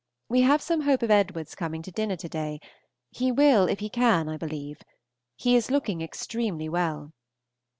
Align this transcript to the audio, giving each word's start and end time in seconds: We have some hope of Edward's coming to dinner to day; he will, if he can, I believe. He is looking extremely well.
We 0.29 0.41
have 0.41 0.63
some 0.63 0.81
hope 0.81 1.03
of 1.03 1.11
Edward's 1.11 1.53
coming 1.53 1.83
to 1.83 1.91
dinner 1.91 2.15
to 2.15 2.27
day; 2.27 2.59
he 3.11 3.31
will, 3.31 3.67
if 3.69 3.81
he 3.81 3.87
can, 3.87 4.27
I 4.29 4.35
believe. 4.35 4.81
He 5.35 5.55
is 5.55 5.69
looking 5.69 6.01
extremely 6.01 6.67
well. 6.67 7.11